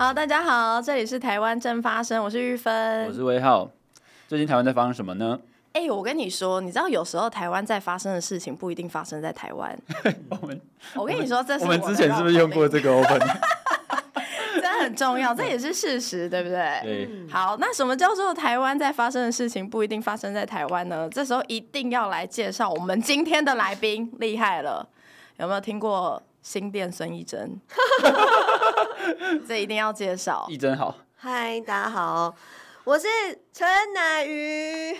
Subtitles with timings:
[0.00, 3.70] 好，大家好，这里是台湾正发生，我是玉芬，我是威浩。
[4.26, 5.38] 最近台湾在发生什么呢？
[5.74, 9.78] 哎、欸，我跟你说，你知道有时候台湾在发生的事情不一定发生在台湾。
[10.40, 10.58] 我们，
[10.94, 13.20] 我跟你说，这是我们之前是不是用过这个 open？
[14.62, 16.80] 这很重要，这也是事实，对不对？
[16.82, 17.10] 对。
[17.30, 21.10] 好，那什么叫做台湾在发生的事情不一定发生在台湾呢？
[21.12, 24.88] 这时候一定要来介绍我们今天的来宾，厉害了，
[25.36, 26.22] 有没有听过？
[26.42, 27.60] 新店孙艺珍，
[29.46, 30.46] 这一定要介绍。
[30.48, 32.34] 艺真好，嗨，大家好，
[32.84, 33.06] 我是
[33.52, 34.96] 陈乃瑜，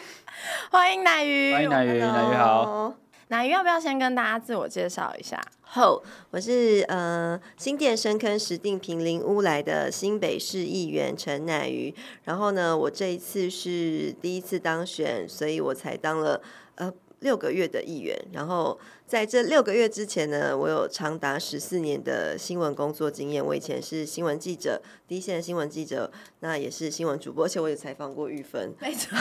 [0.70, 2.94] 欢迎乃瑜，欢迎乃瑜，乃瑜好。
[3.28, 5.40] 乃瑜要不要先跟大家自我介绍一下？
[5.62, 11.94] 好，我是呃新店深坑石碇平林屋来的新北市议员陈乃瑜。
[12.24, 16.40] 然后呢，我这一次是第一次当选，所以我才当了
[16.76, 16.92] 呃。
[17.20, 23.44] 六个月的议员，然后在这六个月之前呢，我有长达十四年的新闻工作经验。
[23.44, 26.08] 我以前是新闻记者，第一线的新闻记者，
[26.38, 28.72] 那也是新闻主播，而且我也采访过玉芬。
[28.78, 29.18] 没错，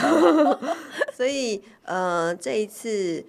[1.12, 3.24] 所以呃，这一次。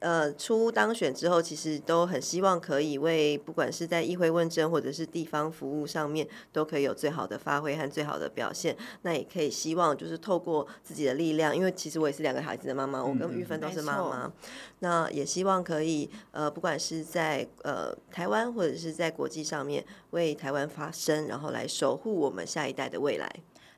[0.00, 8.76] 呃，初当选之后，其实都很希望可以为不管是在议会问政或者是地方服务上面，都可以有最好的发挥和最好的表现。
[9.02, 14.30] 那也可以希望就是透过自己的力量，因为其实我也是两个孩子的妈妈，我跟玉芬都是妈妈。
[14.80, 23.34] 那也希望可以呃，不管是在呃台湾或者是在国际上面，为台湾发声，然后来守护我们下一代的未来。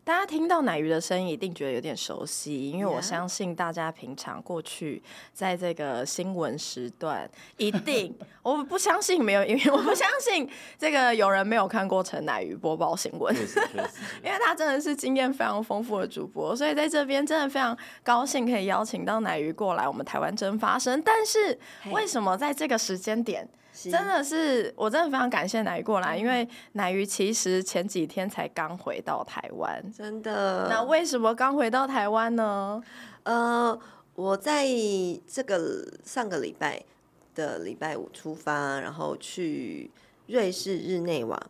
[0.09, 5.03] 大家听到奶鱼的声音，一定觉得有点熟悉，因为我相信大家平常过去
[5.35, 13.37] 在这个新闻时段，一定 我不相信没有，因为我不相信这个有人没有看过陈乃鱼播报新闻，
[14.25, 21.03] 因为他真的是经验非常丰富的主播，所以在这边真的非常高兴可以邀请到奶鱼过来我们台湾真发生。
[21.03, 21.59] 但是
[21.91, 23.47] 为什么在这个时间点？
[23.85, 30.67] 真的是，我真的非常感谢奶鱼过来，因为奶鱼其实前几天才刚回到台湾，真的。
[30.69, 32.83] 那为什么刚回到台湾呢？
[33.23, 33.79] 呃，
[34.15, 34.67] 我在
[35.27, 36.83] 这个上个礼拜
[37.35, 39.91] 的礼拜五出发，然后去
[40.27, 41.41] 瑞士日内瓦。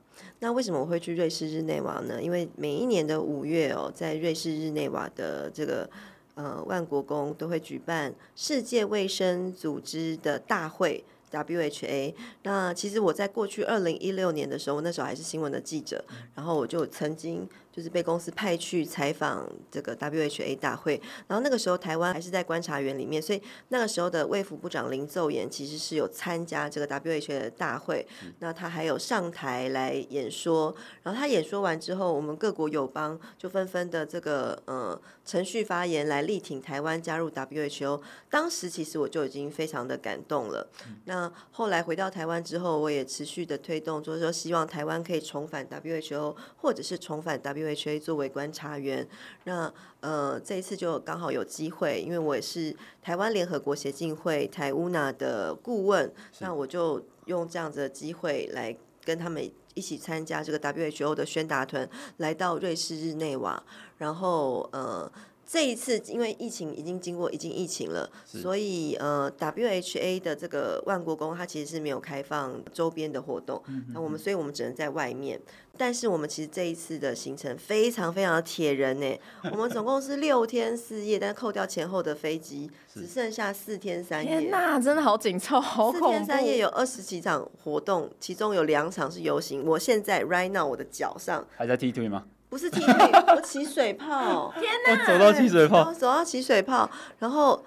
[0.41, 2.23] 那为什么我会去瑞士日内瓦呢？
[2.23, 5.89] 因为每一年的五月哦，在瑞士日内瓦的这个
[6.35, 11.03] 呃万国宫都会举办世界卫生组织的大会。
[11.31, 17.49] WHA，那其实我在过去二零一六年的时候，那时候还是新闻的记者，然后我就曾经。
[17.71, 28.05] 就是被公司派去采访这个 WHA 大会，然后那个时候台湾还是在观察员里面，所以那个时候的卫福部长林奏言其实是有参加这个 WHA 的大会，
[28.41, 40.69] 那他还有上台来演说，然后他演说完之后，我们各国友邦就纷纷的这个呃程序发言来力挺台湾加入 WHO，当时其实我就已经非常的感动了。
[41.05, 47.68] 那后来回到台湾之后，我也持续的推动，就是说希望台湾可以重返 WHO，或者是重返 WHO。
[47.75, 49.07] WHA 作为观察员，
[49.45, 63.63] 那呃这一次就刚好有机会，因为我也是台湾联合国协进会台乌娜的顾问，那我就用这样子的机会来跟他们一起参加这个 WHO 的宣达团，来到瑞士日内瓦，
[63.99, 65.11] 然后呃。
[65.51, 75.41] 这一次，因为疫情已经经过，已经疫情了，所以呃，WHA 的这个万国宫它其实是没有开放周边的活动，嗯、那我们所以我们只能在外面。
[75.79, 79.19] 但是我们其实这一次的行程非常非常的铁人呢，
[79.51, 84.41] 我们总共是六天四夜，但是扣掉前后的飞机，只剩下四天三夜。
[84.41, 86.07] 天哪，真的好紧凑，好恐怖！
[86.09, 89.65] 四天三夜有二十几场活动，其中有两场是游行。
[89.65, 92.27] 我现在 right now 我的脚上还在踢腿吗？
[92.49, 94.53] 不是踢腿，我起水泡。
[94.59, 94.93] 天哪！
[94.93, 97.65] 我走到起水泡，走到起水泡，然后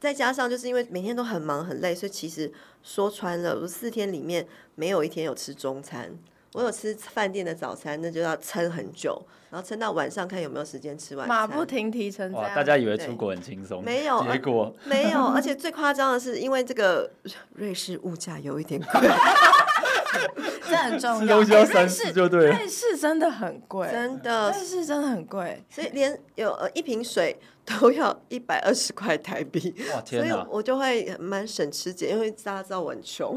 [0.00, 2.52] 再加上就是因为每天都很忙很累，所以其实
[2.82, 6.10] 说穿了，我四天里面没有一天有吃中餐。
[6.52, 11.36] 我有吃饭店的早餐，那就要撑很久，然后撑到晚上看有没有时间吃晚餐。
[11.36, 12.54] 马不停蹄成这样。
[12.54, 17.10] 大家以为出国很轻松，没有结果没有，而且最夸张的是，因为这个
[17.54, 19.10] 瑞士物价有一点贵。
[20.68, 22.56] 这很重要，要三次就对了。
[22.56, 29.74] 瑞士真的很贵，真的，瑞士真的很贵，所以连有呃一瓶水都要一百二十块台币。
[29.92, 30.34] 哇天哪！
[30.34, 33.36] 所以我就会蛮省吃俭，因为大家知道我很穷。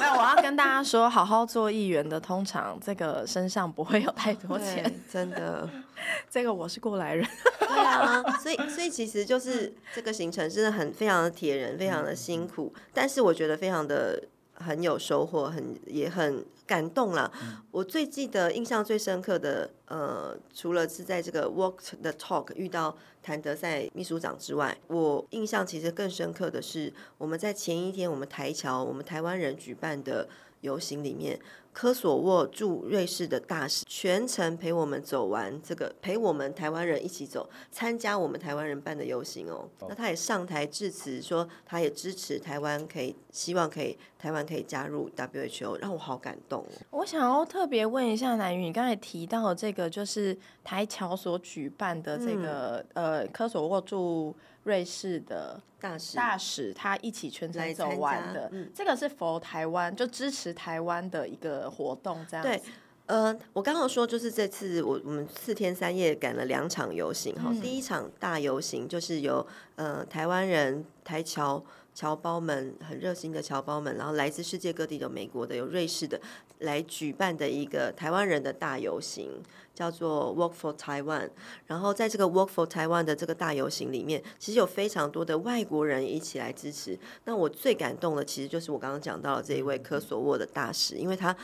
[0.00, 5.68] 那 我要跟大家说，好好做议员的，通常这个身上不会有太多钱，真的。
[6.30, 7.26] 这个我是过来人，
[7.58, 14.22] 对啊，所以所以其实就是这个行程真的很非常的铁人，非常的辛苦，但是我觉得非常的。
[14.60, 17.30] 很有收获，很也很感动啦。
[17.70, 30.28] 我最记得、印象最深刻的，呃，除了是在这个 Walk the Talk 遇到谭德赛秘书长之外，我印象其实更深刻的是，我们在前一天，我们台桥，我们台湾人举办的
[30.60, 31.40] 游行里面，
[31.72, 39.68] 科索沃驻瑞士的大使全程陪我们走完这个，陪我们台湾人一起走，参加我们台湾人办的游行哦。
[39.88, 46.86] 那他也上台致辞，说他也支持台湾，可以希望可以台湾可以加入 WHO，让我好感动哦。
[46.90, 54.34] 我想要特别问一下南云，你刚才提到的这个就是台侨所举办的这个、嗯、呃科索沃驻
[54.64, 62.60] 瑞士的大使，大使他一起全程走完的，嗯、这个是 for 台湾就支持台湾的一个活动，这样对。
[63.06, 71.60] 呃，我刚刚说就是这次我我们四天三夜赶了两场游行哈，嗯、第一场大游行就是由呃台湾人台侨
[72.00, 76.18] 侨胞们很热心的侨胞们，然后来自世界各地的美国的有瑞士的
[76.60, 79.28] 来举办的一个台湾人的大游行，
[79.74, 81.28] 叫做 Work for Taiwan。
[81.66, 86.98] 然后在这个 Work for Taiwan 的这个大游行里面，其实有非常多的外国人一起来支持。
[87.26, 91.36] 那我最感动的其实就是我刚刚讲到的这一位科索沃的大使，因为他。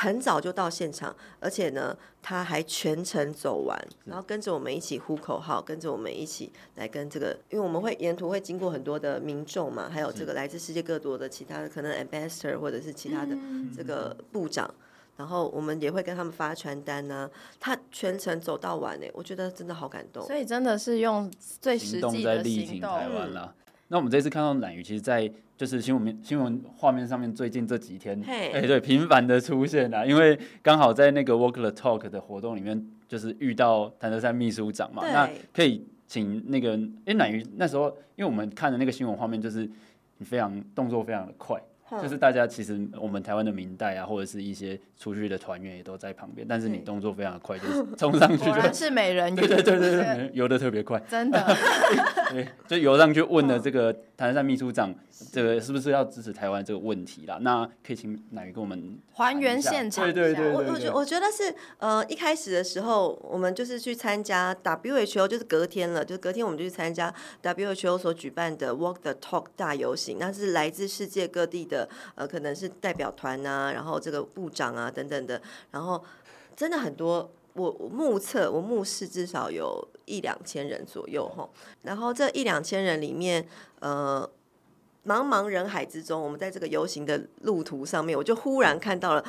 [0.00, 13.36] 很早就到现场，而且呢，他还全程走完，然后跟着我们一起呼口号，跟着我们一起来跟这个，因为我们会沿途会经过很多的民众嘛，还有这个来自世界各国的其他的可能 ambassador 或者是其他的
[13.76, 14.84] 这个部长，嗯、
[15.18, 17.30] 然后我们也会跟他们发传单呢、啊。
[17.60, 20.26] 他全程走到完呢，我觉得真的好感动。
[20.26, 21.30] 所以真的是用
[21.60, 23.54] 最实际的行动在力挺台湾了。
[23.54, 25.30] 嗯、那我们这次看到乃瑜，其实，在
[25.60, 39.70] 就是新闻面新闻画面上面，最近这几天，哎对，频繁的出现啊，因为刚好在那个 Walk the Talk 的活动里面，就是遇到谭德塞秘书长嘛，那可以请那个，哎、欸，乃于那时候，因为我们看的那个新闻画面，就是
[40.16, 41.60] 你非常动作非常的快。
[42.02, 51.56] 就是大家其实我们台湾的明代啊，或者是一些出去的团员也都在旁边，但是你动作非常的快，就是 冲上去就，果然是美人鱼，对对对对对，游的特别快，真的，
[52.30, 54.94] 对，就游上去问了这个谭善秘书长，
[55.32, 57.38] 这个是不是要支持台湾这个问题啦？
[57.40, 60.04] 那可以请乃瑜跟我们还原现场？
[60.04, 67.12] 对对对，我我觉我觉得是呃一开始的时候，我们就是去参加 WHO，就是隔天了，就是隔天我们就去参加
[67.42, 71.79] WHO 所举办的 Walk the Talk 大游行，那是来自世界各地的。
[72.14, 75.40] 呃，可能是代表团啊，然后这个部长啊等等的，
[75.70, 76.02] 然后
[76.56, 81.48] 真的很多，我我目测我目视至少有一两千人左右哈，
[81.82, 83.46] 然后这一两千人里面，
[83.80, 84.28] 呃，
[85.06, 89.24] 茫茫人海之中，我们在这个游行的路途上面，我就忽然看到了。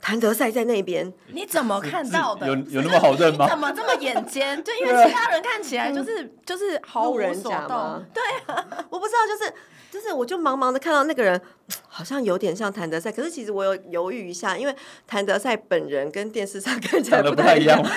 [0.00, 2.46] 谭德赛在那边，你怎么看到的？
[2.46, 3.46] 有有那么好认吗？
[3.46, 4.62] 你怎么这么眼尖？
[4.62, 8.04] 对因为其他人看起来就是、嗯、就是毫无所动。
[8.14, 9.52] 对啊， 我不知道，就是
[9.90, 11.40] 就是，我就茫茫的看到那个人，
[11.88, 14.74] 好像有点像谭德赛，可是其实我有犹豫一下，因为
[15.06, 17.82] 谭德赛本人跟电视上 看起来不太一样。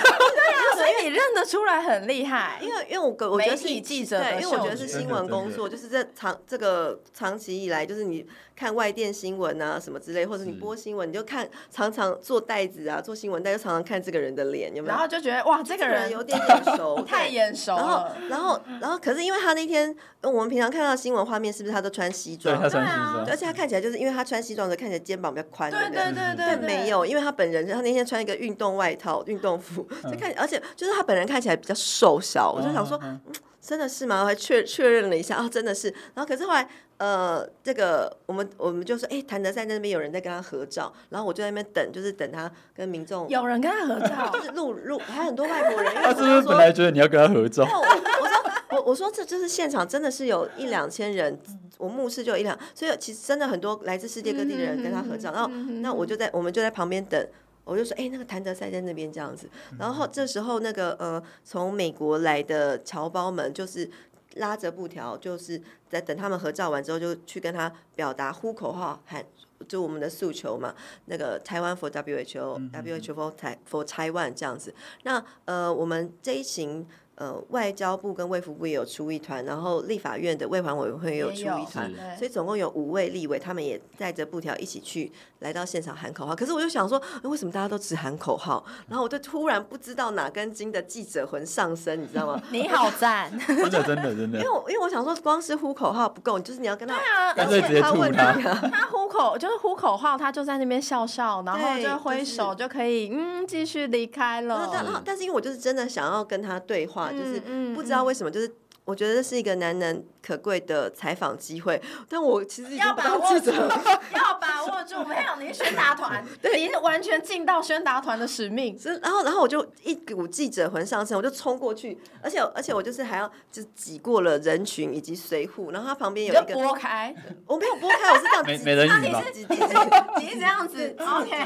[0.74, 8.26] 所以你认得出来很厉害，因为因为我我觉得是记者，对，因为我觉得是新闻工作，就是这长这个长期以来，就是你
[8.62, 14.94] 看外电新闻啊什么之类，或者你播新闻，你就看常常做袋子啊，做新闻，但就常常看这个人的脸，有没有？
[14.94, 18.16] 然后就觉得哇，这个人有点眼熟， 太眼熟了。
[18.28, 19.92] 然后然后然后，可是因为他那天
[20.22, 22.54] 我们平常看到新闻画面，是不是他都穿西装？
[22.56, 26.34] 对，他穿西装，而且他看起来就是因为他穿西装的，看起来肩膀比较宽，对对对对。
[26.36, 31.58] 但没有，因为他本人他那天穿一个运动外套、运动服，就看，而且就是他本人看起来。
[31.62, 33.20] 比较瘦小，我就想说，嗯，
[33.60, 34.22] 真的是吗？
[34.22, 35.88] 我还确确认了一下，哦，真的是。
[36.12, 36.68] 然后可是后来，
[37.02, 45.92] 呃，这个我们我们就说，哎，谭德赛在那边有人在跟他合照，然后我就在那边等，就是等他跟民众有人跟他合照，就是录录，还很多外国人。
[46.00, 47.64] 他是不是本来觉得你要跟他合照？
[47.66, 51.36] 我我说我我说这就是现场真的是有一两千人，
[51.76, 55.32] 我目视就有一两，所以其实真的很多来自世界各地的人跟他合照。
[55.32, 55.48] 然后
[55.80, 57.26] 那我就在我们就在旁边等。
[57.64, 59.48] 我就说，哎、欸，那个谭德赛在那边这样子，
[59.78, 63.88] 然后这时候那个呃，从美国来的侨胞们就是
[64.36, 69.24] 拉着布条，就是在等他们合照完之后，就去跟他表达呼口号，喊
[69.68, 70.74] 就我们的诉求嘛，
[71.06, 74.74] 那个台湾 for WHO，WHO for for Taiwan 这样子。
[75.04, 76.86] 那呃，我们这一行。
[77.16, 86.34] 呃，外交部跟卫福部也有出一团，然后立法院的卫环委员会也有出一团，所以总共有五位立委，他们也带着布条一起去来到现场喊口号。
[86.34, 88.64] 可是我就想说，为什么大家都只喊口号？
[88.88, 92.42] 然后我就突然不知道哪根筋的记者魂上身，你知道吗？
[92.50, 94.38] 你好赞， 真的真的真的。
[94.38, 98.32] 因为因为我想说，光是呼口号不够，就是你要跟他，对啊，干脆直接吐他。
[98.70, 104.68] 他呼口就是呼口号，他就在那边笑笑，然后就挥手就可以嗯继续离开了。
[104.72, 107.40] 但但是因为我就是真的想要跟他对话，就是
[107.74, 107.82] 不。
[107.82, 108.48] 知道为什么，就是
[108.84, 113.50] 我觉得这是一个难能可贵的采访机会，但我其实要把握住，
[114.14, 118.78] 要把握住，没有你是宣达团， 你是完全尽到宣达团的使命。
[119.02, 127.12] 然后，然后我就一股记者魂上身，我就冲过去，而且而且我就是还要就挤过了人群以及随护，然后他旁边有一个拨开，
[127.46, 129.22] 我没有拨开，我是这样挤吗？
[129.32, 131.36] 挤挤挤这样子，OK。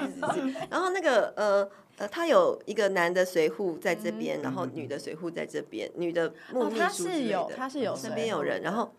[0.71, 1.69] 然后那个呃。
[1.97, 8.93] 呃，他有一个男的随护在这边，嗯、然后女的随护在这边，女的秘书之类的，他是有，他是有，身边有人，然后，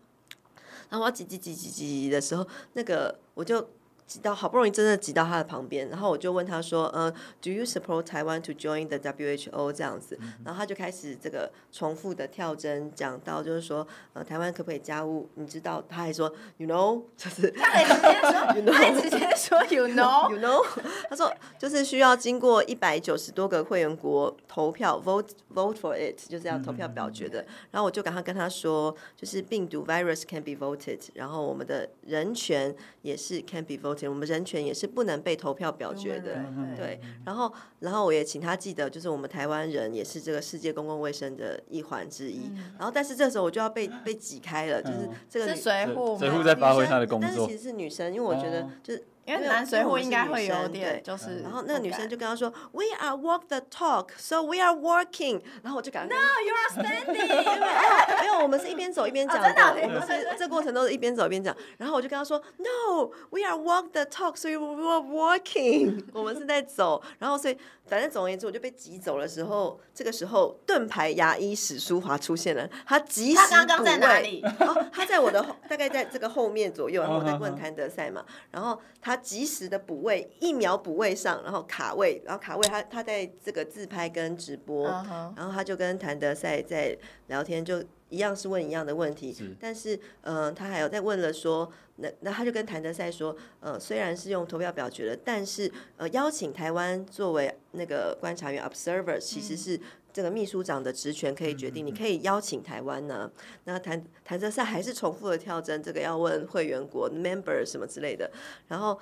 [0.90, 3.68] 然后我要挤挤挤挤挤的时候，那个我就。
[4.08, 7.12] 挤到好不容易真的挤到他的旁边，然后我就问他说：“呃
[7.42, 15.28] ，Do you support Taiwan to join the WHO？” 这样子，然后他就开始这个重复的跳针，讲到就是说，呃，台湾可不可以加入？
[15.34, 15.84] 你知道？
[15.86, 20.64] 他还说：“You know？” 就是他还直接说： “You know？” 他直接说：“You know？”You know？
[21.10, 27.44] 他说就是需要经过一百九十多个会员国投票，vote vote for it，就是要投票表决的。
[27.70, 33.97] 然后我就赶快跟他说，就是病毒 virus can be voted，然后我们的人权也是 can be voted。
[34.06, 36.44] 我们人权也是不能被投票表决的，
[36.76, 37.00] 对。
[37.24, 37.50] 然后，
[37.80, 42.52] 然后我也请他记得，就是我们台湾人也是这个世界公共卫生的一环之一。
[42.78, 49.02] 然后，但是这时候我就要被被挤开了，就是这个是随扈，随扈在发挥他的工作，但是其实是女生，因为我觉得就是。
[49.28, 55.42] 因为男随扈应该会有点，就是，然后那个女生就跟他说，We are walk the talk, so we are working。
[55.62, 57.28] 然后我就感觉，No, you are standing。
[58.20, 61.54] 没有，我们是一边走一边讲的，我们是这过程都是一边走一边讲。
[61.76, 66.02] 然后我就跟他说，No, we are walk the talk, so we are walking。
[66.14, 73.40] 我们是在走，然后所以反正总而言之，我就被挤走的时候，这个时候盾牌牙医史书华出现了，他及时
[73.76, 74.42] 补位。
[74.60, 79.17] 哦，他在我的大概在这个后面左右，然后我在问谭德赛嘛，然后他。
[79.18, 85.36] 及时的补位，一秒补位上，然后卡位，然后卡位他他在这个自拍跟直播，uh huh.
[85.36, 86.96] 然后他就跟谭德赛在
[87.26, 99.78] 聊天，就一样是问一样的问题，是但是呃他还有在问了说，那那他就跟谭德赛说，呃虽然是用投票表决的，但是呃邀请台湾作为那个观察员 observer 其实是。
[100.18, 103.30] 这个秘书长的职权可以决定，你可以邀请台湾呢。
[103.66, 108.28] 那谭谭德赛还是重复的跳针，这个要问会员国 member 什么之类的。
[108.66, 108.98] 然后，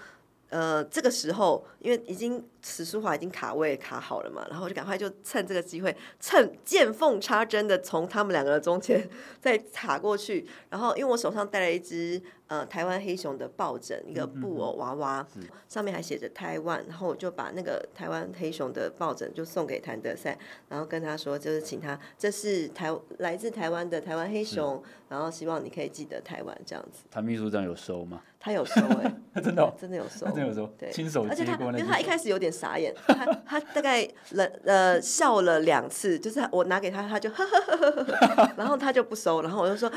[0.50, 9.08] 呃，这个时候因为已经史书华已经卡位卡好了嘛，然后就赶快就趁这个机会，趁见缝插针的从他们两个的中间
[9.40, 10.46] 再插过去。
[10.68, 12.20] 然后，因为我手上带了一只。
[12.48, 15.26] 呃，台湾黑熊的抱枕，一个布偶娃娃，
[15.68, 20.38] 上面还写着台湾，然后我就把那个台湾黑熊的抱枕就送给谭德赛，
[20.68, 27.04] 然后跟他说，就是请他，这是台来自台湾的台湾黑熊，然后希望你可以记得台湾这样子。
[27.10, 28.22] 谭秘书长有收吗？
[28.38, 31.78] 他有收哎、欸， 真的、哦、真的有收，真的有收，对，亲手接过那。
[31.78, 39.90] 因为他一开始有点傻眼，他他大概了呃笑了两次，就是我拿给他，他就 呵呵呵呵呵，然后他就不收，然后我就说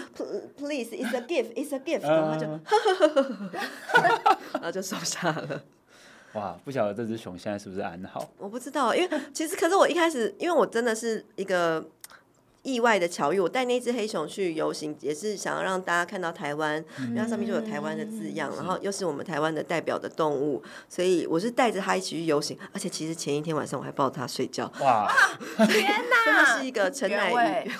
[0.57, 5.61] ，please it's a gift it's a gift，然后他就呵呵呵呵，然后就 收下了。
[6.33, 8.29] 哇，不晓得这只熊现在是不是安好？
[8.37, 11.83] 我不知道，因为其实可是我一开始，因为我真的是一个。
[12.63, 22.57] 意外的巧遇，我带那只黑熊去游行，也是想要让大家看到台湾，因为它上面就有台湾的字样，然后又是我们台湾的代表的动物，所以我是带着它一起去游行。
[22.73, 24.71] 而且其实前一天晚上我还抱着它睡觉。
[24.81, 25.09] 哇！
[25.67, 27.71] 天哪，真的是一个陈乃宇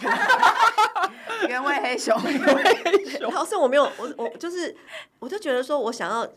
[1.47, 3.31] 原味黑熊，原味黑熊。
[3.31, 4.75] 好像我没有，我我就是，
[5.19, 6.27] 我就觉得说我想要。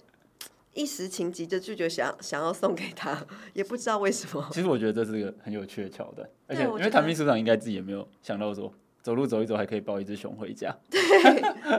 [0.74, 4.48] 一时情急就拒绝想想要送给他，也不知道为什么。
[4.52, 10.74] 其实我觉得这是个很有趣的桥段，而且因为谭秘书长应该自己也没有想到说，走路走一走还可以抱一只熊回家。
[10.88, 11.00] 对，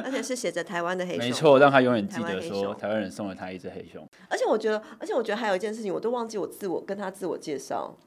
[0.03, 1.19] 而且是写着台湾的黑熊。
[1.19, 4.07] 没错，让他永远记得说台湾人送了他一只黑熊。
[4.29, 7.97] 而且我觉得，而且我觉得还有一件事情，我都忘记我自我跟他自我介绍。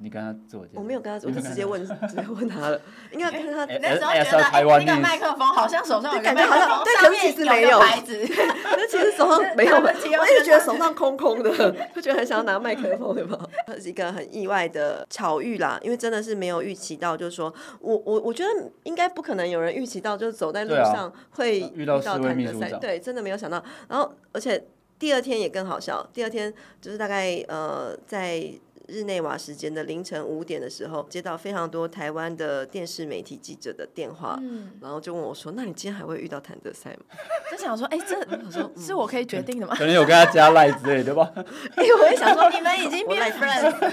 [0.00, 0.80] 你跟他做我介绍？
[0.80, 2.80] 我没有跟他，我就直接问，直接问他了。
[3.10, 9.76] 应该跟他那时候觉得那个麦克风好像手上有，感觉好像对，可是其实没有牌子，可是其实手上没有。
[9.76, 11.50] 我一直觉得手上空空的，
[11.94, 13.38] 就觉得很想要拿麦克风，对吧？
[13.80, 23.62] 是一个很意外的巧遇啦，因为真的是没有预期到，就是说我我我觉得应该不可能有人预期到，就是走在路上会遇到谭德塞，对，真的没有想到。
[23.88, 24.62] 然后而且
[24.98, 28.48] 第二天也更好笑，第二天就是大概呃在。
[28.88, 37.16] 日内瓦时间的凌晨五点的时候，接到非常多台湾的电视媒体记者的电话，嗯、然后就问我说：“那你今天还会遇到谭德赛吗？”
[37.52, 41.30] 就想说：“哎、欸，这我说 是我可以决定的吗？”可能有跟他加赖之类的吧。
[41.36, 43.92] 哎、欸，我也想说，你们已经变 friend。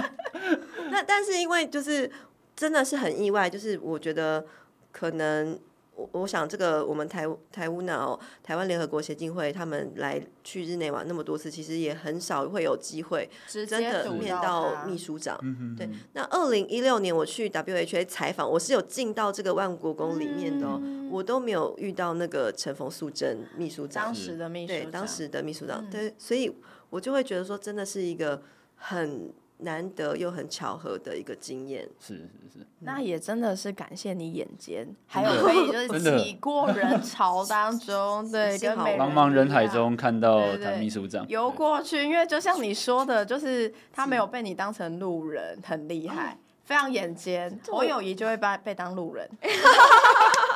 [0.90, 2.10] 那但是因为就是
[2.56, 4.44] 真的是很意外，就是我觉得
[4.90, 5.58] 可能
[5.94, 15.38] 我我想这个我们台台乌那哦，台湾联合国协进会他们来去日内瓦那么多次，其实也很少会有机会真的面到秘书长。
[15.76, 26.50] 对，那二零一六年我去 WHA 采访，我是有进到这个万国宫里面的，嗯、我都没有遇到那个陈冯素贞秘书长，当时的秘书长，对，当时的秘书长，对，所以
[26.88, 28.42] 我就会觉得说，真的是一个
[28.76, 29.30] 很。
[29.62, 41.26] 难得又很巧合的一个经验，是是是，那也真的是感谢你眼尖，还有可以就是挤过人潮当中，对， 跟茫茫人海中看到谭秘书长。
[41.28, 47.60] 游过去，因为就像你说的，就是他没有被你当成路人，很厉害，非常眼尖。
[47.72, 49.28] 我友谊就会被被当路人，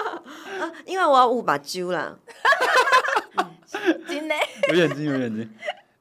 [0.85, 2.19] 因为我要误把揪了，
[4.07, 4.35] 真的。
[4.69, 5.49] 有眼睛有眼睛。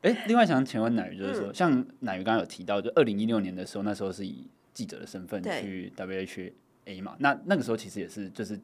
[0.06, 8.60] 哎，另外想请问奶鱼，就是说，嗯、像奶鱼刚刚有提到，就二零一六年的时候，那时候是以记者的身份去 WHA 嘛，那那个时候其实也是就是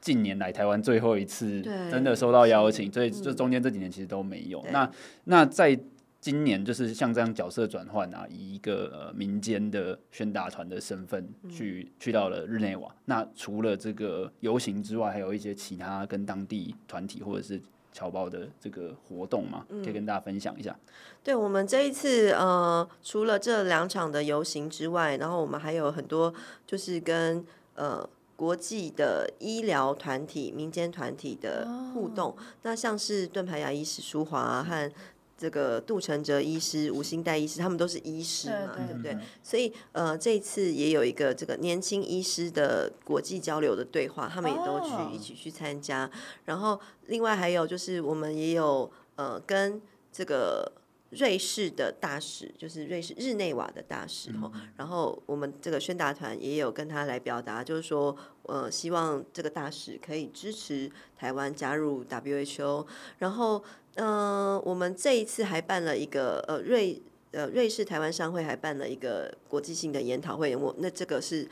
[0.00, 4.62] 近年来台湾最后一次真的收到邀请，所以就中间这几年其实都没有。
[4.62, 4.90] 对那
[5.24, 5.78] 那在
[6.22, 12.90] 今年就是像这样角色转换啊，以一个呃民间的宣达团的身份去、嗯、去到了日内瓦。
[13.04, 17.60] 那除了这个游行之外，还有一些其他跟当地团体或者是。
[17.92, 20.70] 侨胞的这个活动嘛，可以跟大家分享一下。
[20.70, 20.92] 嗯、
[21.24, 26.32] 对，我们这一次呃，除了这两场的游行之外，然后我们还有很多
[26.66, 32.30] 就是跟呃国际的医疗团体、民间团体的互动。
[32.30, 34.90] 哦、那像是盾牌牙医史淑华和。
[35.38, 39.12] 这个杜承哲医师、吴兴代医师，他们都是医师嘛，对，对不对？
[39.12, 46.04] 嗯、所以呃，这一次也有一个这个年轻医师的国际交流的对话，他们也都去一起去参加。
[46.06, 46.10] 哦、
[46.46, 49.80] 然后另外还有就是，我们也有呃跟
[50.12, 50.70] 这个
[51.10, 54.50] 瑞士的大使，就是瑞士日内瓦的大使哈。
[54.54, 62.86] 嗯、然后我们这个宣达团也有跟他来表达，就是说呃，希望这个大使可以支持台湾加入 WHO，
[63.18, 63.62] 然后。
[64.00, 71.48] 嗯、呃，我们这一次还办了一个呃瑞呃瑞士台湾商会还办了一个国际性的研讨会，我那这个是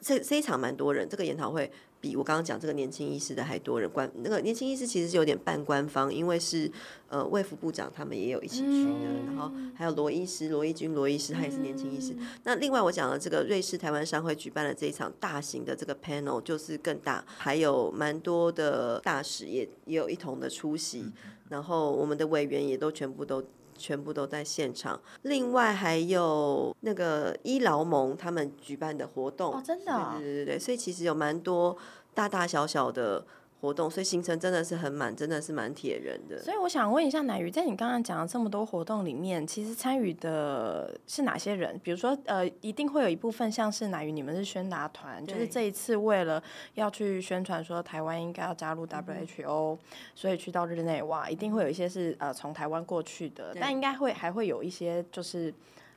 [0.00, 1.70] 这这一场蛮多人，这个研讨会
[2.02, 6.70] 比我刚刚讲这个年轻医师的还多人，官那个年轻医师其实是有点半官方，因为是
[7.08, 12.12] 呃卫福部长他们也有一起去的，嗯、然后还有罗医师罗一军罗医师他也是年轻医师。
[12.18, 21.02] 嗯、那另外我讲了这个瑞士台湾商会举办的这一场大型的这个 panel 就是更大，还有蛮多的大使也也有一同的出席。
[21.02, 21.12] 嗯
[21.52, 23.44] 然后我们的委员也都全部都
[23.82, 31.76] 全部都在现场，另外还有那个医劳盟他们举办的活动哦，真的、哦，对对对对，所以其实有蛮多
[32.14, 33.26] 大大小小的。
[33.62, 36.36] 活动，所以行程真的是很满，真的是蛮铁人的。
[36.42, 41.78] 所以我想问一下奶鱼，在你刚刚讲的这么多活动里面，其实参与的是哪些人？
[41.80, 46.42] 比如说，呃，一定会有一部分像是奶鱼，你们是宣达团，就是这一次为了
[46.74, 49.78] 要去宣传说台湾应该要加入 WHO，、嗯、
[50.16, 55.54] 所以去到日内瓦，一定会有一些是呃从台湾过去的，但应该会还会有一些就是，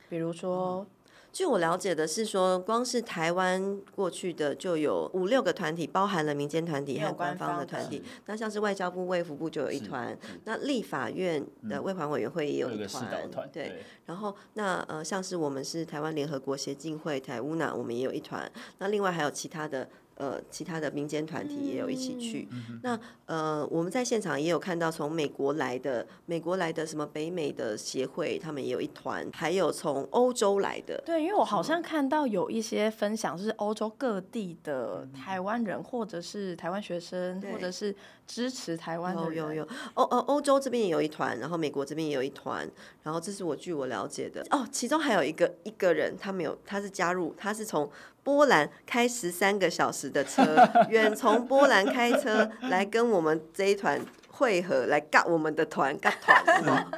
[0.08, 0.86] 比如说。
[1.36, 8.02] 嗯据我了解的是说，光是台湾过去的就有五六个团体，包含了民间团体和官方的团体。
[8.26, 13.06] 那像是外交部卫福部就有一团，那立法院的卫环委员会也有一团，
[13.52, 13.84] 对。
[14.06, 18.50] 然后那呃，像是我们是台湾联合国协进会台乌娜，我们也有一团。
[18.78, 19.90] 那另外还有其他的。
[20.16, 22.48] 呃，其他的民间团体也有一起去。
[22.52, 31.02] 嗯、那呃，我们在现场也有看到从美国来的，美国来的什么北美的协会，他们也有一团，还有从欧洲来的。
[31.06, 37.94] 对，因为我好像看到有一些分享，是欧洲各地的台湾人，或者是台湾学生，或者是
[38.26, 39.36] 支持台湾的人。
[39.36, 42.66] 有有有，欧呃欧洲这边也有一团，然后美国这边也有一团，
[43.04, 44.46] 然后这是我据我了解的。
[44.52, 47.90] 哦，其中还有一个一个人，他没有，他是加入，他是从。
[48.26, 50.44] 波兰开十三个小时的车，
[50.90, 56.44] 远从波兰开车来跟我们这一团会合，来尬我们的团，尬团，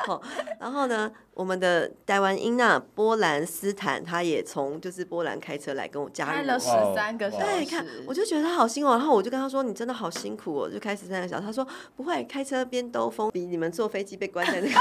[0.57, 7.45] 然后呢，我们的台湾英娜波兰斯坦，他也从就是波兰开车来跟我加入，开了十三个小时。
[7.45, 14.79] 对，看我就觉得他好辛苦，然后我就跟他说：“你真的好辛苦哦，就开十三个小时。”他说：“不会，开车边兜风比你们坐飞机被关在那个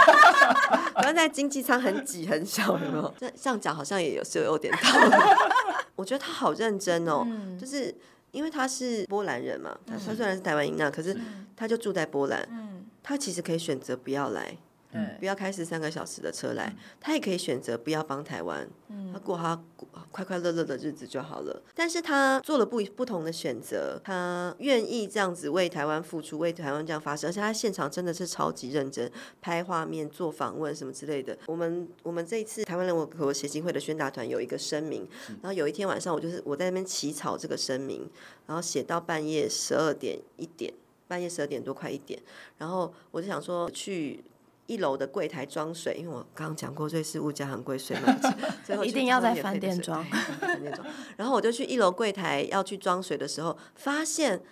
[1.03, 3.15] 关在经济舱很挤很小，有没有？
[3.19, 4.79] 这这样讲好像也有是有点道
[5.09, 5.17] 理。”
[5.97, 7.93] 我觉得他好认真哦，嗯、就是
[8.31, 11.19] 因为他是波兰人嘛，他、虽然是台湾人，那可是。
[11.59, 14.59] 他就住在波兰，嗯、他其实可以选择不要来，
[15.19, 18.69] 不要开十三个小时的车来，他也可以选择不要帮台湾，
[19.13, 19.61] 他过他
[20.11, 21.63] 快快乐乐的日子就好了。
[21.75, 31.37] 但是他做了不不同的选择，他愿意这样子为台湾付出，为台湾这样发声，而且他现场真的是超级认真，拍画面、做访问什么之类的。
[31.47, 35.09] 我们我们这一次台湾人我和协进会的宣达团有一个声明，
[35.43, 38.09] 然后有一天晚上我就是我在那边起草这个声明，
[38.47, 40.73] 然后写到半夜十二点一点，
[41.09, 42.21] 半夜十二点多快一点，
[42.59, 44.23] 然后我就想说去。
[44.67, 50.05] 一楼的柜台装水，因为我刚刚讲过瑞士物价很贵，水买不起， 最后一定要在 饭店装。
[51.17, 54.43] 然后我就去一楼柜台要去装水的时候，发现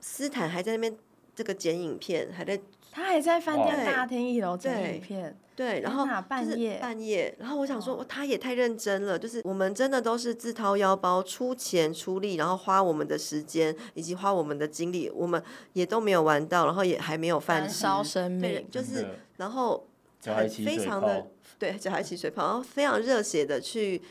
[0.00, 0.96] 斯坦还在那边
[1.34, 2.60] 这个剪影片，还在
[2.92, 5.36] 他还在饭店大厅一楼剪影片。
[5.56, 15.40] 对，然后半夜半夜，然后我想说，他也太认真了，就是我们真的都是自掏腰包出钱出力，然后花我们的时间以及花我们的精力，我们
[15.74, 18.32] 也都没有玩到，然后也还没有饭吃，烧生。
[18.32, 19.86] 命，就是然后
[20.64, 21.26] 非常的
[21.58, 24.02] 对，脚还起水泡，然后非常热血的去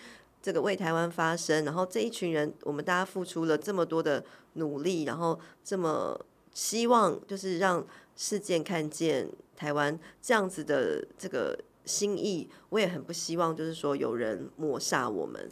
[0.41, 6.17] 这个为台湾发声，然后这一群人，我们大家付出了这么多的努力，然后这么
[6.53, 9.29] 希望就是让世界看见。
[9.55, 15.47] 台湾这样子的这个心意，我也很不希望，就是说有人抹杀我们。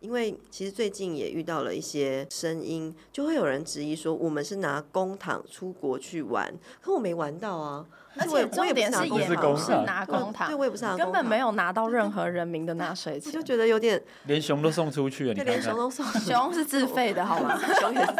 [0.00, 7.86] 因为其实最近也遇到了一些声音，就会有人质疑说，我们是拿公帑出国去玩，可我没玩到啊。
[8.16, 17.58] 而且重点是也不是拿公帑，对，我也不是拿，根本没有拿到任何人民的纳税钱，我就觉得有点 连熊都送出去了，对，连熊都送， 熊是自费的好吗？
[17.80, 18.12] 熊也是。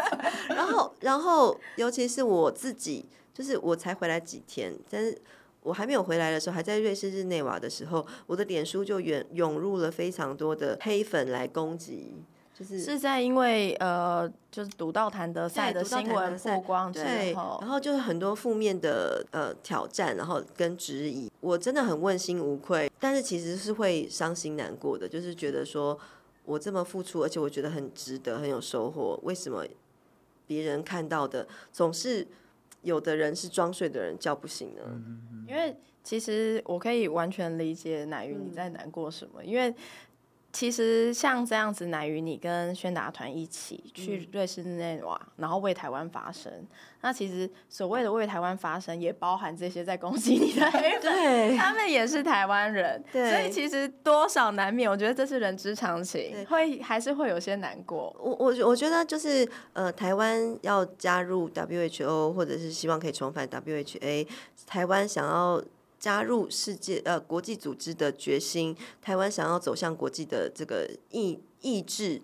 [0.47, 3.05] 然后，然后，尤其是我自己。
[3.35, 5.21] 就是我才回来几天，但是
[5.61, 12.13] 我还没有回来的时候，还在瑞士日内瓦的时候，我的脸书就涌涌入了非常多的黑粉来攻击，
[12.57, 25.99] 就是是在因为呃，就是读到谭德赛的新闻曝光之后，对，然后就是很多负面的呃挑战，然后跟质疑，我真的很问心无愧，但是其实是会伤心难过的，就是觉得说
[26.45, 29.65] 我这么付出，而且我觉得很值得，很有收获，为什么
[30.47, 32.25] 别人看到的总是？
[32.85, 34.81] 有的人是装睡的人叫不醒呢，
[35.49, 39.73] 因为其实我可以完全理解奶鱼你在难过什么，因为
[40.55, 46.49] 其实像这样子，乃于你跟宣达团一起去瑞士日内瓦，然后为台湾发声，
[47.01, 58.15] 那其实所谓的为台湾发声，也包含这些在攻击你的黑粉，他们也是台湾人，对，所以其实多少难免，我觉得这是人之常情，会还是会有些难过。
[58.17, 64.25] 我我我觉得就是呃，台湾要加入 WHO，或者是希望可以重返 WHA，
[64.65, 65.61] 台湾想要。
[66.05, 72.21] 加入世界呃国际组织的决心，台湾想要走向国际的这个意意志，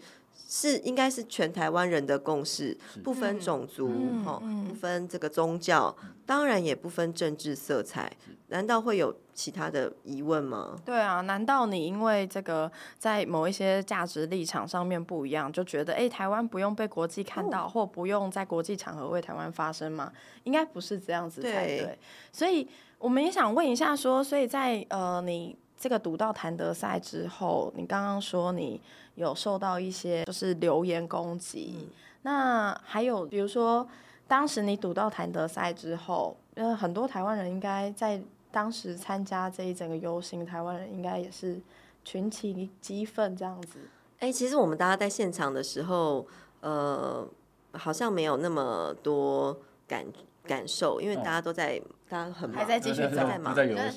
[0.47, 3.89] 是应该是全台湾人的共识，不分种族
[4.23, 5.95] 哈、嗯，不分这个宗教，
[6.27, 8.15] 当然也不分政治色彩。
[8.49, 10.77] 难道会有其他的疑问吗？
[10.85, 20.13] 对啊，难道你因为这个在某一些价值立场上面不一样，就觉得哎，台湾不用被国际看到，或不用在国际场合为台湾发声吗？
[20.43, 21.79] 应该不是这样子才对。
[21.79, 21.99] 对，
[22.31, 22.67] 所以。
[23.01, 28.79] 我们也想问一下，说，所以在呃，你这个读到谭德赛之后，你刚刚说你
[29.15, 31.87] 有受到一些就是留言攻击，嗯、
[32.21, 33.87] 那还有比如说，
[34.27, 41.59] 当时你读到谭德赛之后，呃，很多台湾人应该在当时参加这一整个游行，台湾人应该也是
[42.05, 43.79] 群情激愤这样子。
[44.19, 46.27] 哎、欸，其实我们大家在现场的时候，
[46.59, 47.27] 呃，
[47.71, 50.05] 好像没有那么多感
[50.43, 51.81] 感受，因为大家都在。
[52.11, 53.55] 大家很忙，还在继续走，在忙。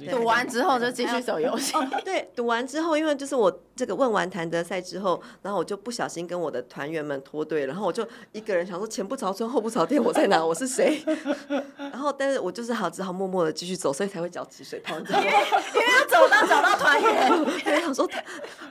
[0.09, 1.77] 赌完之后就继续走游戏。
[1.77, 10.47] 哦，对，赌完之后，因为就是我这个问完谭德赛之后，然后我就不小心跟我的团员们脱队，然后我就一个人想说前不着村后不着店，我在哪？
[10.47, 11.03] 我是谁？
[11.77, 14.95] 然后，但是我就是好，只好默默的继续走，所以才会脚起水泡。
[15.03, 17.33] 因为因为要走到找到团员，
[17.67, 18.09] 因为想说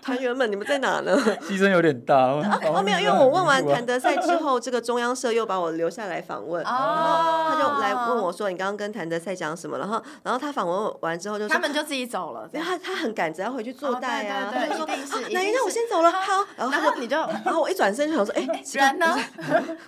[0.02, 1.18] 团员们你们在哪呢？
[1.42, 2.16] 牺牲有点大。
[2.16, 9.78] 哦，没有，因为我问完谭德赛之后，这个中央社又把我留下来访问，然后他就来问我说：“你刚刚跟谭德赛。”讲什么？
[9.78, 12.50] 然后，然后他访问完之后就，他们就自己走了。
[12.54, 14.52] 他他很赶着要回去坐待啊。
[14.54, 14.86] 他就说
[15.32, 19.16] ：“那那我先走了。”好，然后你就，然后我一转身就想说：“哎，人呢？”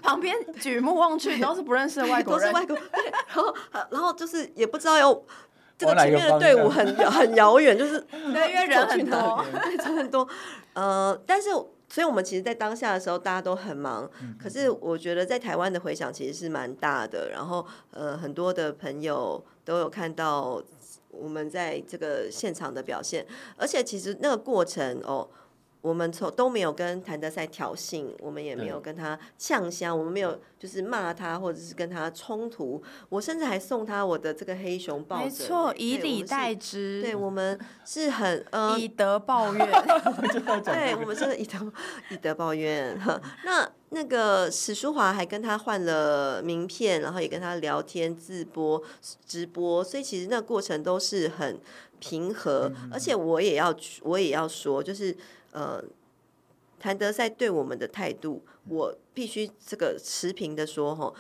[0.01, 2.75] 旁边举目望去都是不认识的外国人，都是外国。
[2.75, 3.55] 然后，
[3.91, 5.25] 然后就是也不知道有
[5.77, 9.45] 这个前面的队伍很很遥远，就是对因为人很多，
[9.83, 10.27] 人很多。
[10.73, 11.49] 呃，但是。
[11.87, 14.09] 所以，我们其实，在当下的时候，大家都很忙。
[14.41, 17.29] 可是，我觉得在台湾的回响其实是蛮大的。
[17.29, 20.61] 然后，呃，很多的朋友都有看到
[21.09, 23.25] 我们在这个现场的表现。
[23.55, 25.27] 而且，其实那个过程哦，
[25.85, 30.39] 我们从都没有跟谭德赛挑衅，我们也没有跟他呛香，我们没有。
[30.57, 32.81] 就是骂他或者是跟他冲突。
[33.09, 37.03] 我甚至还送他我的这个黑熊抱枕，没错，以礼待之。
[37.03, 39.67] 对，我们是很呃 以德报怨。
[40.65, 41.71] 对，我们是以德
[42.09, 42.99] 以德报怨。
[43.43, 48.81] 那那个史书华还跟他换了名片，然后也跟他聊天、自播、
[49.23, 51.59] 直播，所以其实那过程都是很
[51.99, 52.71] 平和。
[52.75, 55.15] 嗯、而且我也要我也要说，就是
[55.55, 55.83] 呃。
[56.77, 61.11] 谭德赛对我们的态度，我必须这个持平的说哈，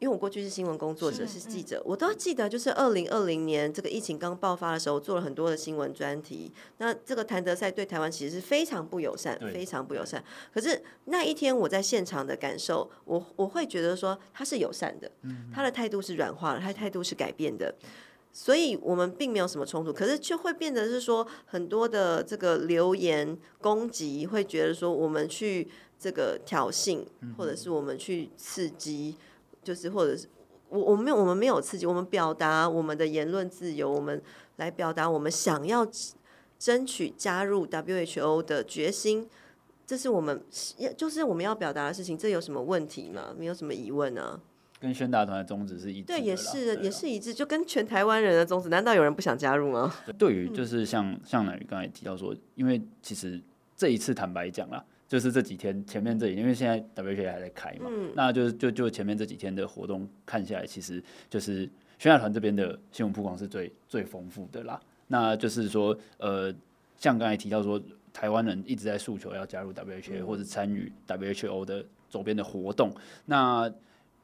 [0.00, 6.50] 因为我过去是新闻工作者，是记者，我都记得，就是二零二零年这个疫情刚爆发的时候，做了很多的新闻专题。
[6.78, 10.24] 那这个谭德赛对台湾其实是非常不友善，非常不友善。
[10.52, 15.08] 可是那一天我在现场的感受，我我会觉得说他是友善的，
[15.54, 17.72] 他的态度是软化了，他的态度是改变的。
[18.40, 25.66] 所以我们并没有什么冲突，可是却会变得是说很多的这个留言攻击，会觉得说我们去
[25.98, 27.04] 这个挑衅，
[27.36, 29.16] 或者是我们去刺激，
[29.64, 30.28] 就是或者是
[30.68, 34.22] 我我们没有我们没有刺激，我们表达我们的言论自由，我们
[34.58, 35.84] 来表达我们想要
[36.60, 39.28] 争取加入 WHO 的决心，
[39.84, 40.40] 这是我们
[40.96, 43.34] 就是我们要表达的事情，这有什么问题吗？
[43.36, 44.40] 没有什么疑问啊。
[44.80, 48.68] 跟宣达团的宗旨是一致，对，也是也是一致，就跟全台湾人的宗旨。
[48.68, 49.92] 难道有人不想加入吗？
[50.16, 53.40] 对于就是像像乃瑜刚才提到说，因为其实
[53.76, 64.80] 这一次坦白讲啦，就是这几天前面这几天，因为现在 WHA 还在开嘛，嗯、那就是就就前面这几天的活动看下来，其实就是宣达团这边的新闻曝光是最最丰富的啦。
[65.08, 66.54] 那就是说，呃，
[66.96, 73.68] 像刚才提到说，台湾人一直在诉求要加入 WHA、嗯、或者参与 WHO 的周边的活动，那。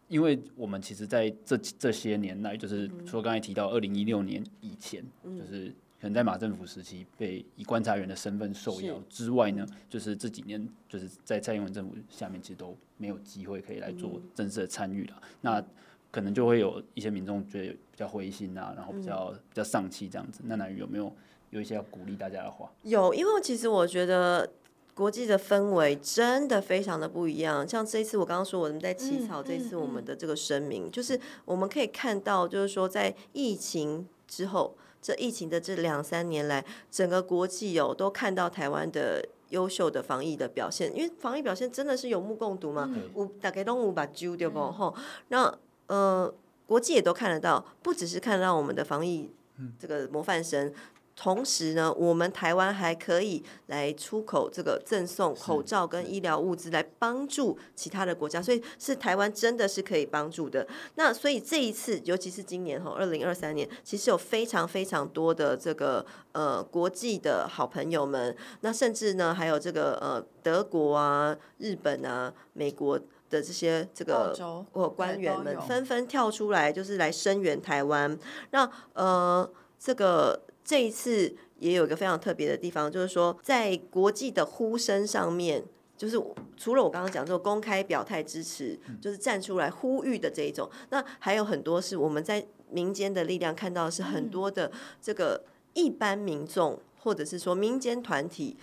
[0.08, 5.68] 因为我们其实在这这些年来，就是说刚才提到二零一六年以前，就是
[6.00, 15.22] 可能在马政府时期被以观察员的身份受邀之外呢，就是这几年就是在蔡英文政府下面，其实都没有机会可以来做正式的参与了。
[15.40, 15.64] 那
[16.10, 20.42] 可能就会有一些民众觉得比较灰心啊，然后比较比较丧气这样子。
[20.44, 21.10] 那南宇有没有
[21.50, 22.70] 有一些要鼓励大家的话？
[22.82, 24.48] 有，因为其实我觉得。
[24.94, 44.94] 国际的氛围真的非常的不一样，像这一次我刚刚说我们在起草这次我们的这个声明，就是我们可以看到，就是说在疫情之后，这疫情的这两三年来，整个国际哦都看到台湾的优秀的防疫的表现，因为防疫表现真的是有目共睹嘛，五大概都五把揪对不吼？
[45.28, 45.52] 那
[45.88, 46.32] 呃，
[46.66, 49.32] 国际也都看得到，不只是看到我们的防疫
[49.76, 50.72] 这个模范生。
[51.16, 60.66] 同时呢，我们台湾还可以来出口这个赠送口罩跟医疗物资来帮助其他的国家，所以是台湾真的是可以帮助的。
[60.96, 72.98] 那所以这一次，尤其是今年哈，二零二三年，其实有非常非常多的这个呃国际的好朋友们，那甚至呢还有这个呃德国啊、日本啊、美国
[73.30, 74.36] 的这些这个
[74.72, 78.18] 或官员们纷纷跳出来，就是来声援台湾。
[78.50, 79.48] 那呃
[79.78, 80.42] 这个。
[80.64, 85.62] 这一次也有一个非常特别的地方，就是说在国际的呼声上面，
[85.96, 86.18] 就是
[86.56, 98.56] 除了我刚刚讲这个公开表态支持，就是站出来呼吁的这一种，那还有很多是我们在民间的力量看到的是很多的这个一般民众，或者是说民间团体，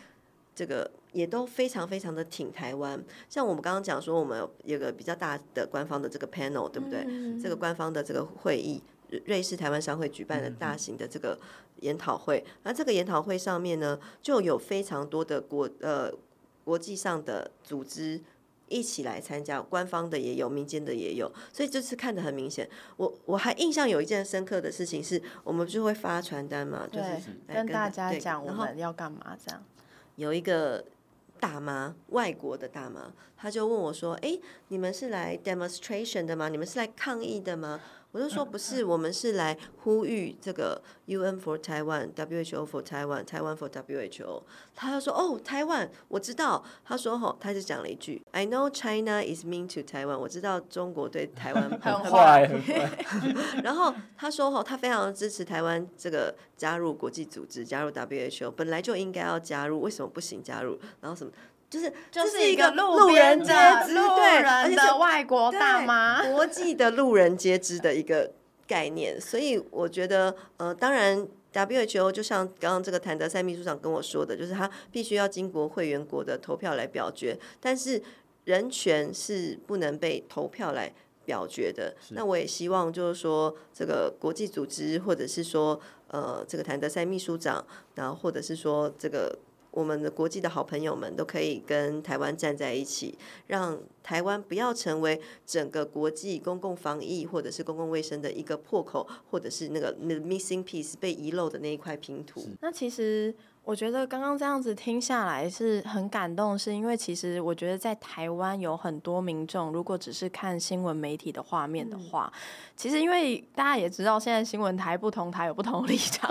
[0.56, 3.02] 这个也都非常非常的挺台湾。
[3.30, 7.06] 像我们刚刚讲说，我们有个比较大的官方的这个 panel，对不对？
[7.42, 8.82] 这个官方的这个会议。
[9.26, 11.38] 瑞士台湾商会举办的大型的这个
[11.82, 16.12] 研讨会，那这个研讨会上面呢，就有非常多的国呃
[16.64, 18.22] 国际上的组织
[18.68, 22.70] 一起来参加，官方的也有，民间的也有，所以这次看得很明显。
[22.98, 27.10] 我我还印象有一件深刻的事情是，我们就会发传单嘛，就是
[27.48, 29.64] 跟，跟大家讲我们要干嘛这样。
[30.16, 30.86] 有一个
[31.40, 36.48] 大妈，外国的大妈，她就问我说：“哎，你们是来 demonstration 的吗？
[36.48, 37.80] 你们是来抗议的吗？”
[38.14, 44.44] 我就说不是，我们是来呼吁这个 UN for Taiwan，WHO for Taiwan，Taiwan for WHO。
[44.76, 46.62] 他就说哦，台湾，我知道。
[46.84, 50.18] 他说吼，他就讲了一句，I know China is mean to Taiwan。
[50.18, 52.52] 我知道中国对台湾 很坏。
[53.64, 60.78] 然后他说吼，他非常支持台湾这个加入国际组织，加入 WHO，本来就应该要加入，为什么不行加入？
[61.00, 61.32] 然后什么？
[61.72, 63.54] 就是就是一个路人皆
[63.88, 68.30] 知，对，而且是外国大妈，国际的路人皆知的一个
[68.68, 69.20] 概念。
[69.20, 78.04] 所以我觉得，呃，当然 WHO 就像刚刚这个谭德塞秘书长跟我说的，就是他必须要经过会员国的投票来表决，但是
[78.44, 81.96] 人权是不能被投票来表决的。
[82.10, 85.80] 那我也希望就是说，这个国际组织，或者是说，
[86.10, 89.40] 呃，这个谭德塞秘书长，然后或者是说这个。
[89.72, 102.46] 我们的国际的好朋友们都可以跟台湾站在一起，让台湾不要成为整个国际公共防疫或者是公共卫生的一个破口，或者是那个 missing piece 被遗漏的那一块拼图。
[102.60, 112.40] 那其实我觉得刚刚这样子听下来是很感动，是因为其实我觉得在台湾有很多民众，如果只是看新闻媒体的画面的话，嗯、
[112.76, 116.30] 其实因为大家也知道现在新闻台不同台有不同立场，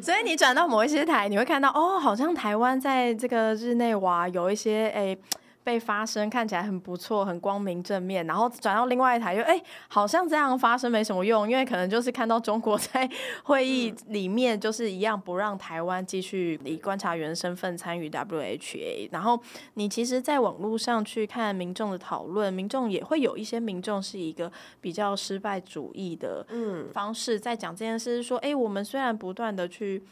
[0.00, 5.14] 所以你转到某一些台，你会看到哦，好像台湾在这个日内瓦有一些诶。
[5.14, 5.18] 欸
[5.68, 13.06] 被发声看起来很不错，很光明正面，然后转到另外一台就，就、欸、哎，好像这样发声没什么用，因为可能就是看到中国在
[13.44, 19.10] 会议里面就是一样不让台湾继续以观察员身份参与 WHA。
[19.12, 19.38] 然后
[19.74, 24.50] 你其实，在网络上去看民众的讨论，民众也会有一些民众是一个
[24.80, 26.46] 比较失败主义的
[26.94, 30.02] 方式在讲这件事，说哎、欸，我们虽然不断的去。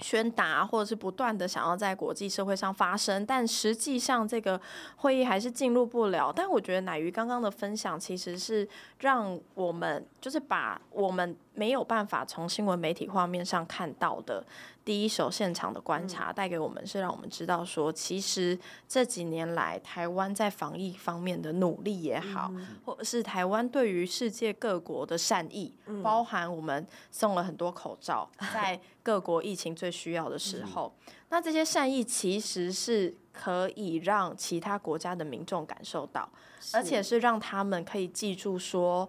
[0.00, 4.60] 宣达或者是不断的想要在国际社会上发声，但实际上这个
[4.96, 6.32] 会议还是进入不了。
[6.34, 8.66] 但我觉得乃鱼刚刚的分享其实是
[9.00, 14.42] 让我们就是把我们没有办法从新闻媒体画面上看到的。
[14.82, 22.50] 第一手现场的观察带给我们是让我们知道说，其实这几年来台湾在防疫方面的努力也好，
[22.86, 30.90] 或者是台湾对于世界各国的善意，包含我们送了很多口罩， 在各国疫情最需要的时候，
[31.28, 36.26] 那这些善意其实是可以让其他国家的民众感受到，
[36.72, 39.08] 而且是让他们可以记住说。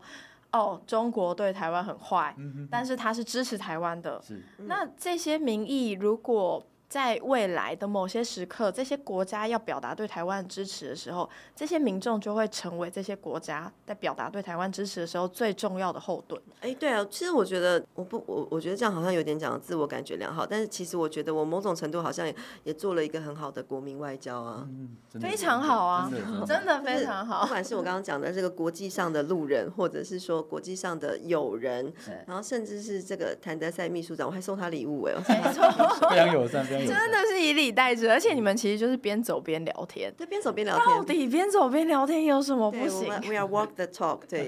[0.51, 2.35] 哦，中国对台湾很坏，
[2.69, 4.21] 但是他是支持台湾的。
[4.21, 6.65] 是，那这些民意如果。
[6.91, 16.41] 在未来的某些时刻，这些国家要表达对台湾支持的时候，这些民众就会成为这些国家在表达对台湾支持的时候最重要的后盾。
[16.59, 26.11] 哎、欸，对啊，其实我觉得我不我我觉得这样好像有点讲自我感觉良好，但是其实我觉得我某种程度好像也也做了一个很好的国民外交啊，嗯、非常好啊，
[26.45, 27.43] 真的非常好。
[27.47, 31.93] 不管是我刚刚讲的这个国际上的路人，或者是说国际上的友人，
[32.27, 36.80] 然后甚至是这个谭德塞秘书长，我还送他礼物哎，没错，非常友善，非常。
[36.87, 40.85] 真的是以礼待之，而且你们其实就是边走边聊天，对，边走边聊天。
[40.87, 44.47] 到底边走边聊天有什么不行？We are walk the talk，对，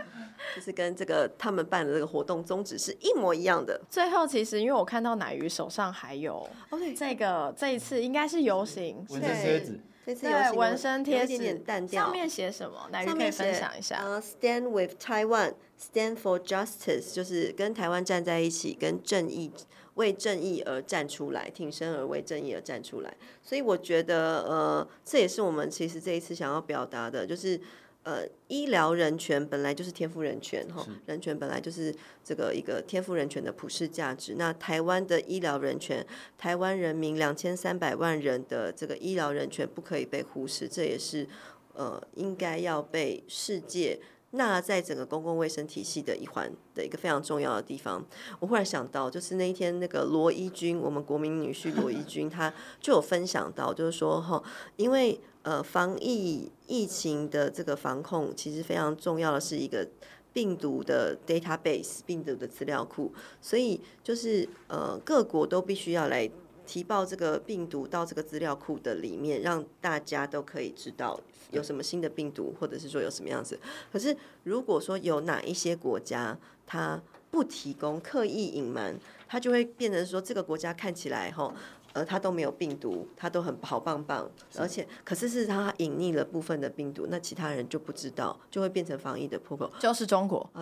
[0.56, 3.80] 就是跟这个他们办的这个活动宗旨是一模一样的。
[3.88, 6.48] 最后，其实因为我看到奶鱼手上还有
[6.96, 12.88] 这个，这一次应该是游行纹身贴纸，这次有纹身贴纸，上面写什么？
[12.90, 14.02] 乃瑜可以分享一下。
[14.04, 19.52] Uh, stand with Taiwan，stand for justice，就是跟台湾站在一起，跟正义。
[19.94, 23.14] 为正义而站出来，挺身而为正义而站出来。
[23.42, 27.60] 所以我觉得，呃，这也是我们其实这一次想要表达的，就是，
[28.02, 34.36] 呃，医疗人权本来就是天赋人权，哈，人权本来就是这个一个天赋人权的普世价值。
[34.38, 36.06] 那台湾的医疗人权，
[36.38, 41.26] 台湾人民两千三百万人的这个医疗人权不可以被忽视，这也是
[41.74, 44.00] 呃应该要被世界。
[44.32, 48.04] 那在整个公共卫生体系的一环的一个非常重要的地方，
[48.38, 54.42] 我忽然想到，就是那一天那个罗一钧，我们国民女婿罗一钧，他就有分享到，就是说哈，
[54.76, 59.88] 因为呃防疫疫情的这个防控，其实非常重要的是一个
[60.32, 66.30] 病毒的 database，病毒的资料库，所以就是呃各国都必须要来。
[66.70, 71.18] 提报这个病毒到这个资料库的里面，让大家都可以知道
[71.50, 73.58] 有什么新的病毒，或者是说有什么样子。
[73.92, 81.52] 可是如果说有哪一些国家它不提供，刻意隐瞒，它就会变成说这个国家看起来吼。
[81.92, 90.48] 而他都没有病毒，他都很好棒棒，而且可是是他隐匿了部分的病毒，那其他人就不知道，就会变成防疫的破口，就是中国。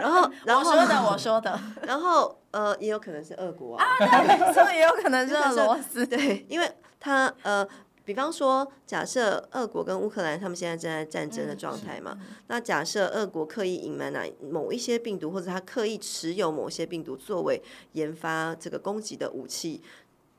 [0.00, 7.66] 然后， 然后我说的，我说的， 然后呃，也有可能是俄国啊，啊对，没错，也有可能是俄罗斯，对，因为他呃。
[8.10, 12.18] 比方说，假设俄国跟乌克兰他们现在正在战争的状态嘛，
[12.48, 19.80] 那假设俄国刻意隐瞒哪某一些病毒，或者他刻意持有某些病毒作为研发这个攻击的武器，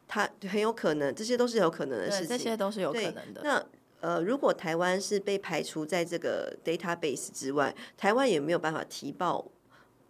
[0.05, 2.27] 他很有可能，这些都是有可能的事情。
[2.27, 3.39] 这些都是有可能的。
[3.41, 3.65] 那
[4.01, 9.45] 呃，如果台湾是被排除在这个 database 之外，台湾也没有办法提报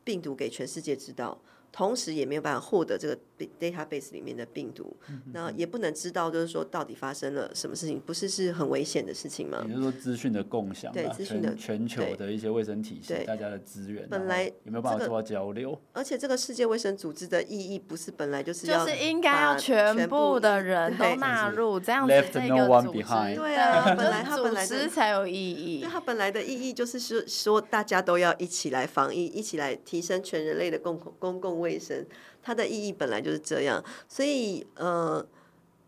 [0.04, 1.39] 病毒给全世界知道。
[1.71, 3.17] 同时也没有办法获得这个
[3.60, 4.95] database 里面的病毒，
[5.34, 9.63] 那也不能知道，就是说到底发生了什么事情，不是是很危险的事情吗？
[9.67, 15.79] 也就是说资讯的共享，对资讯的全球的一些卫生体系，大家的资源，本来有没有办法做到交流？
[15.93, 32.06] 而且这个世界卫生组织的意义不是本来就是要就是应该要全部的人都纳入这样子这个组织，对啊，本来它本来的才有意义，对它本来的意义就是说说大家都要一起来防疫，一起来提升全人类的共公共卫生，
[32.43, 35.26] 它的意义本来就是这样，所以呃，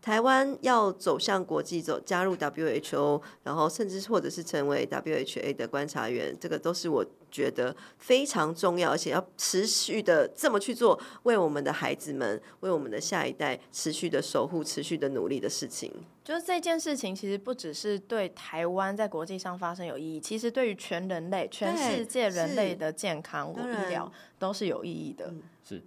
[0.04, 15.90] 台湾要走向国际，走加入 WHO，然后甚至或者是成为 WHA 的观察员，这个都是我觉得非常重要，而且要持续的这么去做，为我们的孩子们，为我们的下一代持续的守护、持续的努力的事情。
[16.22, 25.32] 就是这件事情，其实不只是对台湾在国际上发生有意义，其实对于全人类、全世界人类的健康、医疗都是有意义的。
[25.66, 25.82] 是，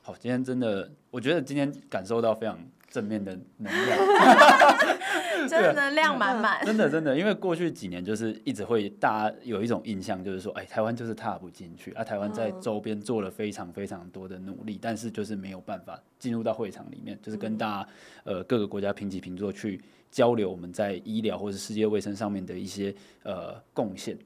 [0.00, 2.58] 好，今天真的，我觉得今天感受到非常。
[2.90, 3.98] 正面的能量，
[5.48, 6.64] 真的能量满满。
[6.64, 12.02] 真的真的，因为过去几年就是一直会大家有一种印象，就是说，哎，台湾就是踏不进去啊。
[12.02, 17.88] 台湾在周边做了非常非常多的努力，但是就是没有办法进入到会场里面，就是跟大家
[18.24, 19.80] 呃各个国家平起平坐去
[20.10, 24.16] 交流我们在医疗或者世界卫生上面的一些呃贡献，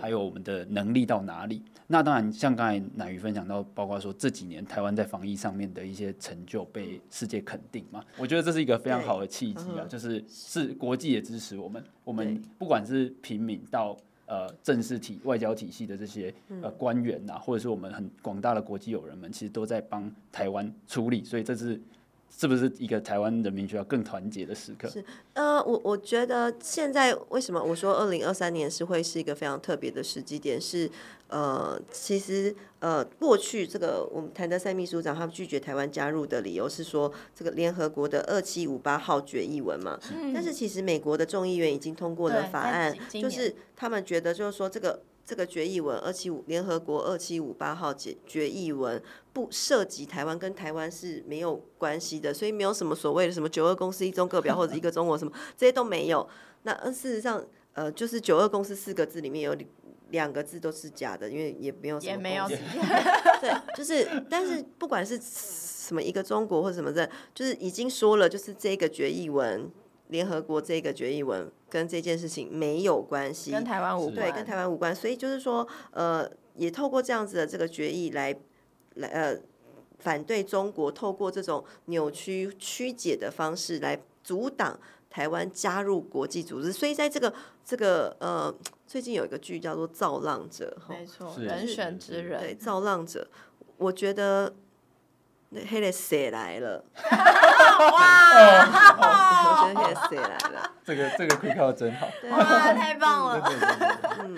[0.00, 1.62] 还有我们的能力到哪里。
[1.86, 16.32] 那当然，像刚才乃瑜分享到，包括说这几年台湾在防疫上面的一些成就被世界肯定嘛，我觉得这是一个非常好的契机啊，就是是国际也支持我们，我们不管是平民到呃正式体外交体系的这些
[16.62, 21.78] 呃官员呐，或者是我们很广大的国际友人们，其实都在帮台湾出力，所以这是。
[22.34, 24.88] 是不是一个台湾人民需要更团结的时刻？
[24.88, 25.04] 是，
[25.34, 30.60] 呃，我我觉得现在为什么我说二零二三年是会是一个非常特别的时机点？
[30.60, 30.90] 是，
[31.28, 40.00] 呃，其实呃，过去这个我们谭德赛秘书长他拒绝台湾加入的理由是说，这个联合国的二七五八号决议文嘛。
[40.12, 40.32] 嗯。
[40.32, 45.02] 但是其实美国的众议员已经通过了法案，就是他们觉得就是说这个。
[45.24, 49.00] 这个决议文二七五联合国二七五八号决决议文
[49.32, 56.28] 不涉及台湾，跟台湾是没有关系的，所以没有什么所谓的什么九二共识一中各表或者一个中国什么这些都没有。
[56.64, 59.56] 那事实上，呃，就是九二共识四个字里面有
[60.10, 62.12] 两个字都是假的，因为也没有什么。
[62.12, 62.46] 也没有。
[63.40, 69.70] 对，就是，但是不管是什么一个中国或者什么的，就是已经说了，就是这个决议文。
[70.08, 74.94] 联合国这个决议文跟这件事情没有关系，跟台湾无关，对，跟台湾无关。
[74.94, 78.38] 所以就是说，呃，也透过这样子的这个决议来，
[78.96, 79.34] 来呃
[79.98, 86.70] 反对中国透过这种扭曲曲解的方式来阻挡台湾加入国际组织。
[86.70, 87.32] 所以在这个
[87.64, 88.54] 这个呃，
[88.86, 93.26] 最近有一个剧叫做《造浪者》，没错，人选之人，对，《造浪者》，
[93.78, 94.54] 我觉得。
[95.54, 96.82] 那黑的蛇来了？
[97.92, 98.32] 哇！
[98.96, 100.70] 我觉得黑的谁来了？
[100.82, 102.08] 这个这个可以靠真好。
[102.30, 103.52] 哇，太棒了！
[104.24, 104.36] 嗯。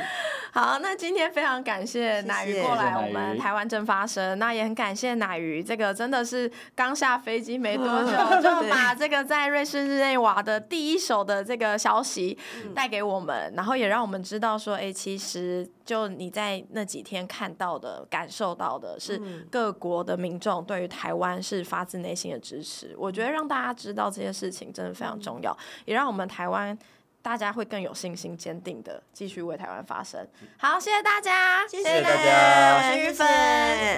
[0.55, 12.38] 好，那今天非常感谢乃鱼过来我们台湾正发生，那也很感谢乃鱼，这个真的是刚下飞机没多久 就把这个在瑞士日内瓦的第一手的这个消息
[12.72, 22.94] 带给我们，然后也让我们知道说，哎，其实就你在那几天看到的、感受到的是各国的民众对于台湾是发自内心的支持。
[22.96, 26.78] 我觉得让大家知道这些事情真的非常重要，也让我们台湾。
[27.25, 30.29] 大家会更有信心、坚定的继续为台湾发声。
[30.59, 33.27] 好，谢谢大家，谢谢大家，我是玉芬，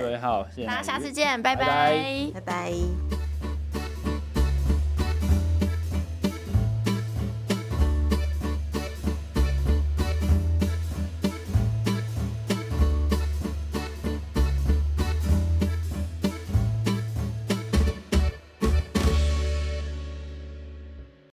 [0.00, 1.92] 对，好，谢谢，大家下次见，拜拜，
[2.32, 3.15] 拜拜。